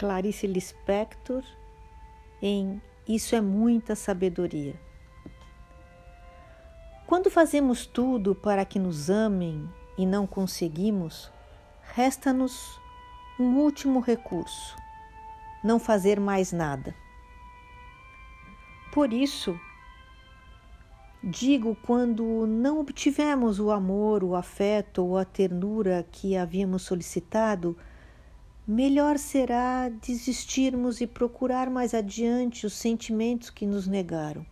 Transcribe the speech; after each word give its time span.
Clarice 0.00 0.46
Lispector 0.46 1.44
em 2.40 2.80
Isso 3.06 3.36
é 3.36 3.40
muita 3.42 3.94
sabedoria. 3.94 4.80
Quando 7.06 7.30
fazemos 7.30 7.84
tudo 7.84 8.34
para 8.34 8.64
que 8.64 8.78
nos 8.78 9.10
amem 9.10 9.68
e 9.98 10.06
não 10.06 10.26
conseguimos, 10.26 11.30
resta-nos 11.92 12.80
um 13.38 13.58
último 13.58 14.00
recurso: 14.00 14.74
não 15.62 15.78
fazer 15.78 16.18
mais 16.18 16.50
nada. 16.50 16.94
Por 18.94 19.12
isso, 19.12 19.54
digo 21.22 21.76
quando 21.82 22.46
não 22.46 22.80
obtivemos 22.80 23.60
o 23.60 23.70
amor, 23.70 24.24
o 24.24 24.34
afeto 24.34 25.04
ou 25.04 25.18
a 25.18 25.26
ternura 25.26 26.06
que 26.10 26.38
havíamos 26.38 26.84
solicitado, 26.84 27.76
melhor 28.70 29.18
será 29.18 29.88
desistirmos 29.88 31.00
e 31.00 31.06
procurar 31.06 31.68
mais 31.68 31.92
adiante 31.92 32.64
os 32.64 32.74
sentimentos 32.74 33.50
que 33.50 33.66
nos 33.66 33.88
negaram. 33.88 34.46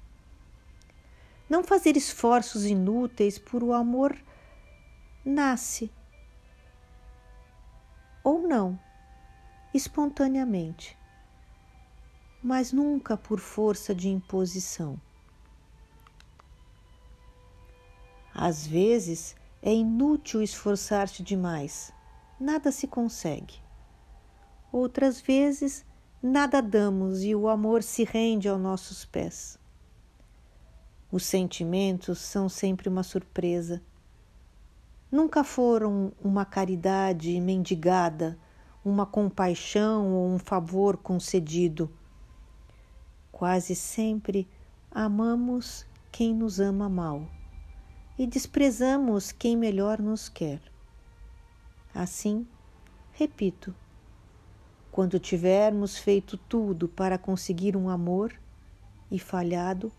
Não 1.49 1.63
fazer 1.63 1.97
esforços 1.97 2.67
inúteis 2.67 3.39
por 3.39 3.63
o 3.63 3.73
amor 3.73 4.19
nasce 5.25 5.89
ou 8.25 8.43
não, 8.43 8.79
espontaneamente, 9.73 10.99
mas 12.43 12.73
nunca 12.73 13.17
por 13.17 13.39
força 13.39 13.95
de 13.95 14.09
imposição. 14.09 15.01
Às 18.35 18.67
vezes 18.67 19.37
é 19.63 19.73
inútil 19.73 20.43
esforçar-se 20.43 21.23
demais, 21.23 21.93
nada 22.39 22.73
se 22.73 22.89
consegue. 22.89 23.68
Outras 24.71 25.21
vezes, 25.21 25.85
nada 26.23 26.61
damos 26.61 27.25
e 27.25 27.35
o 27.35 27.49
amor 27.49 27.83
se 27.83 28.05
rende 28.05 28.49
aos 28.49 28.61
nossos 28.61 29.05
pés. 29.05 29.59
Os 31.11 31.25
sentimentos 31.25 32.19
são 32.19 32.51
sempre 32.51 32.89
uma 32.89 33.03
surpresa. 33.03 33.83
Nunca 35.11 35.43
foram 35.43 36.13
uma 36.23 36.45
caridade 36.45 37.41
mendigada, 37.41 38.39
uma 38.85 39.07
compaixão 39.07 40.13
ou 40.13 40.29
um 40.29 40.39
favor 40.39 40.99
concedido. 40.99 41.91
Quase 43.33 43.75
sempre 43.75 44.47
amamos 44.91 45.87
quem 46.13 46.35
nos 46.35 46.61
ama 46.61 46.91
mal 46.91 47.27
e 48.19 48.27
desprezamos 48.27 49.33
quem 49.33 49.57
melhor 49.57 49.99
nos 49.99 50.29
quer. 50.29 50.61
Assim, 51.95 52.47
repito, 53.13 53.75
quando 54.99 55.21
tivermos 55.21 55.97
feito 55.97 56.37
tudo 56.37 56.89
para 56.89 57.17
conseguir 57.17 57.77
um 57.77 57.89
amor 57.89 58.35
e 59.09 59.17
falhado, 59.17 59.93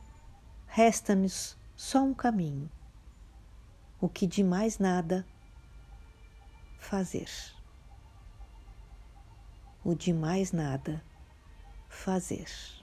resta-nos 0.68 1.58
só 1.74 2.04
um 2.04 2.14
caminho: 2.14 2.70
o 4.02 4.10
que 4.10 4.28
de 4.28 4.44
mais 4.44 4.78
nada 4.78 5.26
fazer. 6.78 7.30
O 9.86 9.96
de 9.96 10.12
mais 10.12 10.52
nada 10.52 11.02
fazer. 11.88 12.79